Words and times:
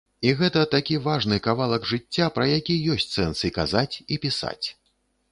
І 0.27 0.29
гэта 0.37 0.61
такі 0.75 0.95
важны 1.07 1.37
кавалак 1.47 1.85
жыцця, 1.91 2.29
пра 2.37 2.47
які 2.51 2.77
ёсць 2.95 3.11
сэнс 3.17 3.43
і 3.49 3.53
казаць, 3.59 3.95
і 4.15 4.17
пісаць. 4.25 4.67